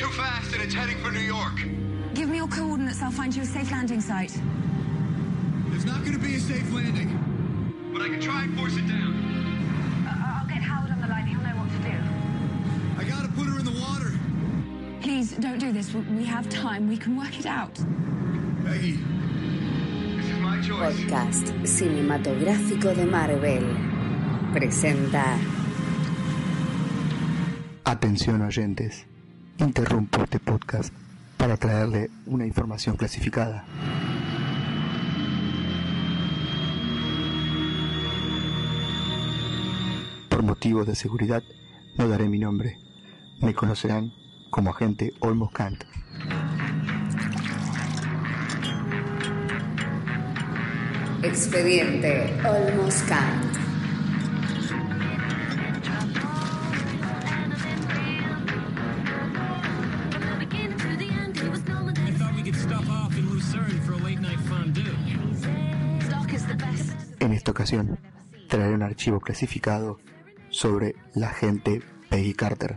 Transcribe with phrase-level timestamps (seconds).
[0.00, 1.56] too fast and it's heading for New York.
[2.14, 3.02] Give me your coordinates.
[3.02, 4.32] I'll find you a safe landing site.
[5.70, 7.08] There's not going to be a safe landing.
[7.92, 9.12] But I can try and force it down.
[10.06, 11.26] Uh, uh, I'll get Howard on the line.
[11.26, 11.96] He'll know what to do.
[13.00, 14.12] I got to put her in the water.
[15.02, 15.92] Please don't do this.
[15.92, 16.88] We- We have time.
[16.88, 17.74] We can work it out.
[18.64, 18.92] Peggy,
[20.16, 20.96] this is my choice.
[21.04, 23.64] Podcast cinematográfico de Marvel
[24.54, 25.36] presenta
[27.84, 29.04] Atención oyentes,
[29.60, 30.92] interrumpo este podcast
[31.36, 33.64] para traerle una información clasificada.
[40.28, 41.42] Por motivos de seguridad
[41.96, 42.78] no daré mi nombre.
[43.40, 44.12] Me conocerán
[44.50, 45.84] como agente Olmos Kant.
[51.22, 53.49] Expediente Almost Kant.
[67.50, 67.98] Ocasión
[68.48, 69.98] traeré un archivo clasificado
[70.50, 72.76] sobre la agente Peggy Carter.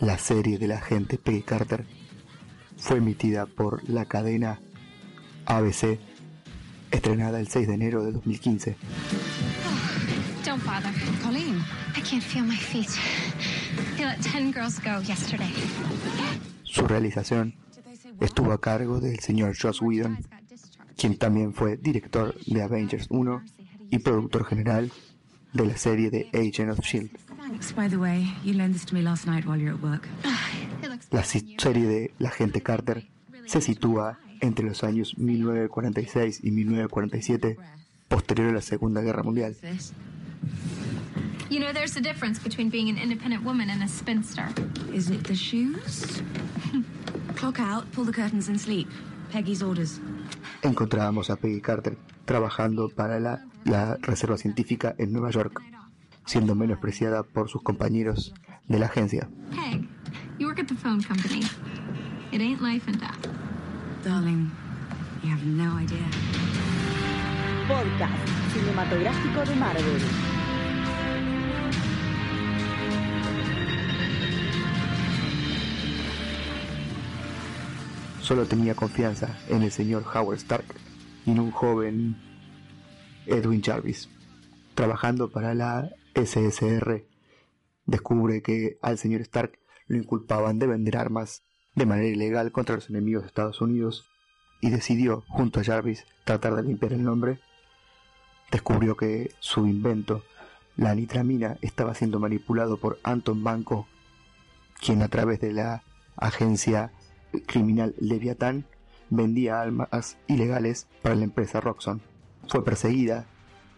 [0.00, 1.86] La serie de la agente Peggy Carter
[2.76, 4.60] fue emitida por la cadena
[5.46, 5.98] ABC,
[6.90, 8.76] estrenada el 6 de enero de 2015.
[10.44, 10.90] Don't bother.
[11.22, 11.62] Colleen.
[11.96, 12.88] I can't feel my feet.
[13.96, 15.52] They let 10 girls go yesterday.
[16.64, 17.54] Su realización
[18.20, 20.18] estuvo a cargo del señor Joss Whedon,
[20.96, 23.42] quien también fue director de Avengers 1
[23.90, 24.90] y productor general
[25.52, 27.10] de la serie de Agent of Shield.
[27.38, 28.32] Thanks, by the way.
[28.44, 30.08] You loaned this to me last night while you were at work.
[30.82, 33.06] It looks La serie de La Agente Carter
[33.46, 37.58] se sitúa entre los años 1946 y 1947,
[38.08, 39.56] posterior a la Segunda Guerra Mundial.
[41.50, 44.46] You know, there's a difference between being an independent woman and a spinster.
[44.94, 45.24] is it.
[45.24, 46.22] The shoes?
[47.34, 47.90] Clock out.
[47.90, 48.88] Pull the curtains and sleep.
[49.32, 50.00] Peggy's orders.
[50.62, 55.60] Encontrábamos a Peggy Carter trabajando para la, la Reserva Científica en Nueva York,
[56.24, 58.32] siendo menospreciada por sus compañeros
[58.68, 59.28] de la agencia.
[59.50, 59.88] Peg,
[60.38, 61.42] you work at the phone company.
[62.30, 63.26] It ain't life and death.
[64.04, 64.52] Darling,
[65.24, 66.06] you have no idea.
[67.66, 70.29] Podcast cinematográfico de Marvel.
[78.30, 80.64] Solo tenía confianza en el señor Howard Stark
[81.26, 82.16] y en un joven
[83.26, 84.08] Edwin Jarvis.
[84.76, 87.08] Trabajando para la SSR,
[87.86, 89.58] descubre que al señor Stark
[89.88, 91.42] lo inculpaban de vender armas
[91.74, 94.08] de manera ilegal contra los enemigos de Estados Unidos
[94.60, 97.40] y decidió, junto a Jarvis, tratar de limpiar el nombre.
[98.52, 100.22] Descubrió que su invento,
[100.76, 103.88] la nitramina, estaba siendo manipulado por Anton Banco,
[104.80, 105.82] quien a través de la
[106.16, 106.92] agencia
[107.46, 108.64] criminal Leviatán
[109.10, 112.00] vendía armas ilegales para la empresa Roxxon.
[112.48, 113.26] Fue perseguida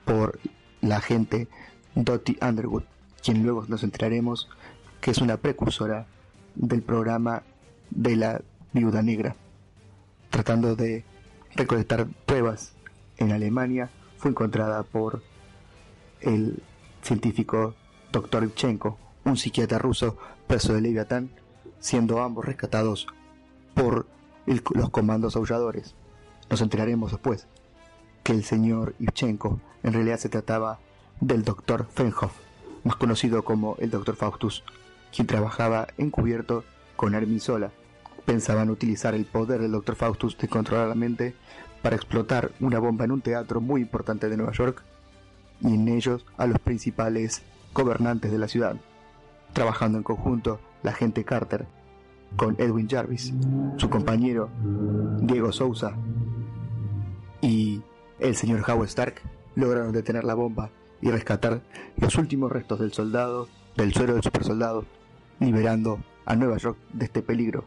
[0.05, 0.39] por
[0.81, 1.49] la agente
[1.95, 2.85] Dottie Underwood,
[3.23, 4.49] quien luego nos enteraremos
[5.01, 6.07] que es una precursora
[6.55, 7.43] del programa
[7.91, 8.43] de la
[8.73, 9.37] viuda negra.
[10.31, 11.05] Tratando de
[11.55, 12.75] recolectar pruebas
[13.19, 15.23] en Alemania, fue encontrada por
[16.21, 16.63] el
[17.03, 17.75] científico
[18.13, 18.45] Dr.
[18.45, 21.31] Ivchenko, un psiquiatra ruso preso de Leviatán,
[21.81, 23.07] siendo ambos rescatados
[23.83, 24.07] por
[24.47, 25.97] los comandos aulladores.
[26.49, 27.49] Nos enteraremos después
[28.23, 30.79] que el señor Ivchenko en realidad se trataba
[31.21, 31.89] del Dr.
[31.93, 32.33] Fenhoff,
[32.85, 34.15] más conocido como el Dr.
[34.15, 34.63] Faustus,
[35.13, 36.63] quien trabajaba encubierto
[36.95, 37.73] con Armin Sola.
[38.25, 39.97] Pensaban utilizar el poder del Dr.
[39.97, 41.35] Faustus de controlar la mente
[41.83, 44.81] para explotar una bomba en un teatro muy importante de Nueva York
[45.61, 47.43] y en ellos a los principales
[47.75, 48.77] gobernantes de la ciudad.
[49.53, 51.67] Trabajando en conjunto, la gente Carter
[52.37, 53.33] con Edwin Jarvis,
[53.77, 54.51] su compañero
[55.21, 55.97] Diego Sousa
[57.41, 57.83] y
[58.19, 59.23] el señor Howard Stark
[59.55, 60.71] lograron detener la bomba
[61.01, 61.61] y rescatar
[61.97, 64.85] los últimos restos del soldado, del suero del supersoldado,
[65.41, 67.65] liberando a Nueva York de este peligro.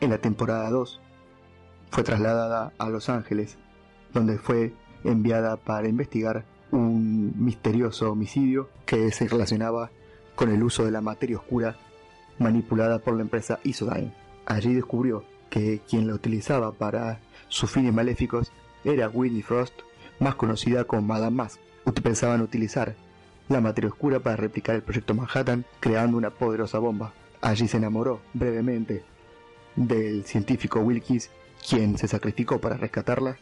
[0.00, 1.00] En la temporada 2
[1.90, 3.56] fue trasladada a Los Ángeles,
[4.12, 4.74] donde fue
[5.04, 9.90] enviada para investigar un misterioso homicidio que se relacionaba
[10.34, 11.76] con el uso de la materia oscura
[12.38, 14.12] manipulada por la empresa Isodyne.
[14.46, 18.52] Allí descubrió que quien la utilizaba para sus fines maléficos
[18.84, 19.74] era Whitney Frost,
[20.18, 21.60] más conocida como Madame Mask.
[22.02, 22.94] Pensaban utilizar
[23.48, 27.12] la materia oscura para replicar el proyecto Manhattan, creando una poderosa bomba.
[27.40, 29.04] Allí se enamoró brevemente
[29.76, 31.30] del científico Wilkins,
[31.68, 33.36] quien se sacrificó para rescatarla,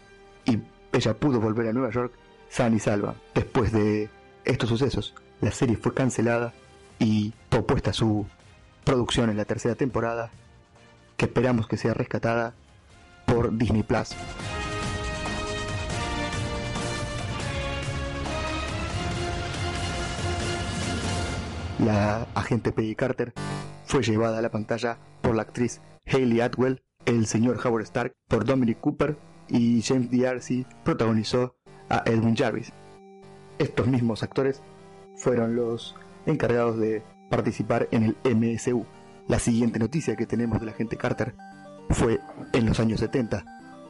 [0.44, 0.58] y
[0.92, 2.12] ella pudo volver a Nueva York
[2.48, 3.14] sana y salva.
[3.34, 4.10] Después de
[4.44, 6.52] estos sucesos, la serie fue cancelada
[6.98, 8.26] y propuesta su
[8.84, 10.30] producción en la tercera temporada,
[11.16, 12.54] que esperamos que sea rescatada
[13.26, 14.10] por Disney Plus.
[21.78, 23.32] La agente Peggy Carter
[23.86, 28.44] fue llevada a la pantalla por la actriz Hayley Atwell, el señor Howard Stark por
[28.44, 29.16] Dominic Cooper
[29.48, 31.56] y James D'Arcy protagonizó
[31.88, 32.72] a Edwin Jarvis.
[33.58, 34.62] Estos mismos actores
[35.16, 35.94] fueron los
[36.26, 37.02] encargados de
[37.32, 38.84] participar en el MSU.
[39.26, 41.34] La siguiente noticia que tenemos de la agente Carter
[41.88, 42.20] fue
[42.52, 43.42] en los años 70,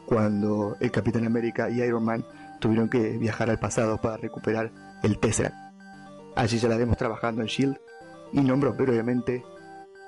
[0.05, 2.25] cuando el Capitán América y Iron Man
[2.61, 4.71] tuvieron que viajar al pasado para recuperar
[5.03, 5.57] el Tesseract.
[6.37, 7.77] Allí ya la vemos trabajando en Shield
[8.31, 9.43] y nombró brevemente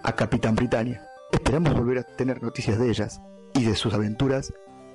[0.02, 1.06] a Capitán Britannia.
[1.30, 3.20] Esperamos volver a tener noticias de ellas
[3.54, 4.54] y de sus aventuras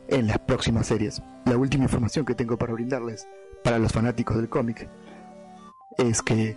[0.09, 1.23] en las próximas series.
[1.45, 3.29] La última información que tengo para brindarles
[3.63, 4.89] para los fanáticos del cómic
[5.99, 6.57] es que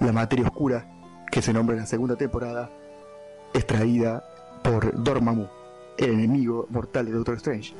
[0.00, 0.86] la materia oscura
[1.30, 2.70] que se nombra en la segunda temporada
[3.52, 4.24] es traída
[4.62, 5.46] por Dormammu,
[5.98, 7.74] el enemigo mortal de Doctor Strange.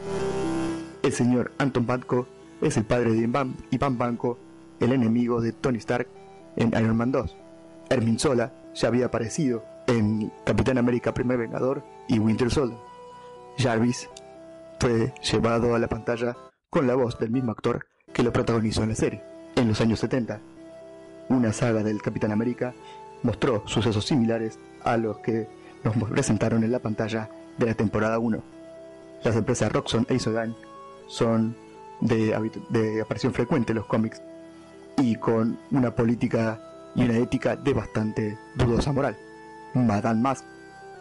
[1.03, 2.27] El señor Anton Banco
[2.61, 3.19] es el padre de
[3.71, 4.39] Ivan Banco,
[4.81, 6.09] el enemigo de Tony Stark
[6.57, 7.37] en Iron Man 2.
[7.91, 12.79] Hermin Sola ya había aparecido en Capitán América Primer Vengador y Winter Soldier.
[13.59, 14.09] Jarvis
[14.79, 16.37] fue llevado a la pantalla
[16.71, 19.23] con la voz del mismo actor que lo protagonizó en la serie.
[19.55, 20.41] En los años 70,
[21.29, 22.75] una saga del Capitán América
[23.23, 25.49] mostró sucesos similares a los que
[25.85, 27.29] nos presentaron en la pantalla
[27.59, 28.43] de la temporada 1.
[29.25, 30.55] Las empresas Roxxon e Isogan
[31.09, 31.57] son
[32.01, 32.35] de,
[33.03, 34.23] aparición frecuente en los cómics
[34.99, 36.61] y con una política
[36.95, 39.17] y una ética de bastante dudosa moral.
[39.75, 40.45] Madame Mask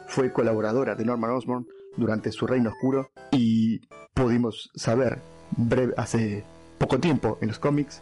[0.07, 1.67] fue colaboradora de Norman Osborn
[1.97, 3.81] durante su reino oscuro y
[4.13, 5.21] pudimos saber
[5.97, 6.43] hace
[6.77, 8.01] poco tiempo en los cómics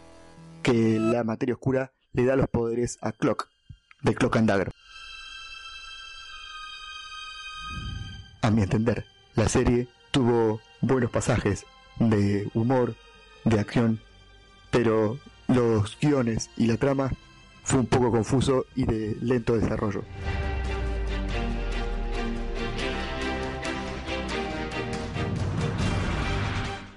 [0.62, 3.48] que la materia oscura le da los poderes a Clock,
[4.02, 4.70] de Clock and Dagger.
[8.40, 11.66] A mi entender, la serie tuvo buenos pasajes
[11.98, 12.94] de humor,
[13.44, 14.00] de acción,
[14.70, 15.18] pero
[15.48, 17.10] los guiones y la trama
[17.64, 20.04] fue un poco confuso y de lento desarrollo.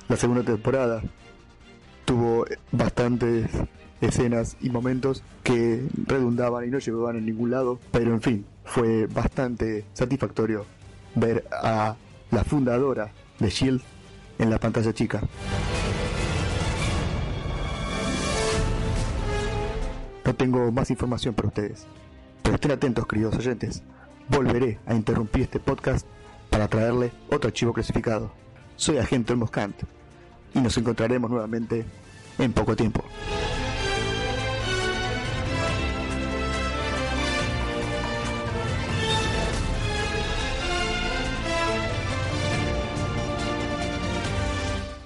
[0.10, 1.02] La segunda temporada
[2.08, 3.50] tuvo bastantes
[4.00, 9.08] escenas y momentos que redundaban y no llevaban a ningún lado, pero en fin, fue
[9.08, 10.66] bastante satisfactorio
[11.16, 11.98] ver a
[12.32, 13.82] la fundadora de Shield
[14.40, 15.22] en la pantalla chica.
[20.24, 21.88] No tengo más información para ustedes,
[22.42, 23.84] pero estén atentos, queridos oyentes.
[24.30, 26.08] Volveré a interrumpir este podcast
[26.50, 28.32] para traerle otro archivo clasificado.
[28.78, 29.52] Soy agente Olmos
[30.54, 31.86] y nos encontraremos nuevamente
[32.40, 33.04] en poco tiempo.